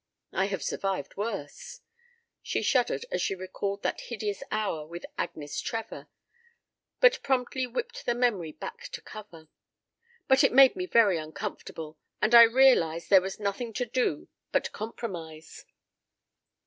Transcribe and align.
I 0.33 0.45
have 0.45 0.63
survived 0.63 1.15
worse" 1.15 1.81
She 2.41 2.63
shuddered 2.63 3.05
as 3.11 3.21
she 3.21 3.35
recalled 3.35 3.83
that 3.83 4.01
hideous 4.01 4.41
hour 4.49 4.83
with 4.83 5.05
Agnes 5.15 5.61
Trevor, 5.61 6.07
but 6.99 7.21
promptly 7.21 7.67
whipped 7.67 8.07
the 8.07 8.15
memory 8.15 8.51
back 8.51 8.87
to 8.93 9.01
cover. 9.03 9.47
"But 10.27 10.43
it 10.43 10.53
made 10.53 10.75
me 10.75 10.87
very 10.87 11.19
uncomfortable, 11.19 11.99
and 12.19 12.33
I 12.33 12.41
realized 12.41 13.11
there 13.11 13.21
was 13.21 13.39
nothing 13.39 13.73
to 13.73 13.85
do 13.85 14.27
but 14.51 14.71
compromise. 14.71 15.65